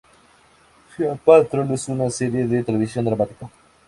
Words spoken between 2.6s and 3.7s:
televisión dramática.